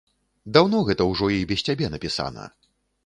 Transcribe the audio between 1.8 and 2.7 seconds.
напісана.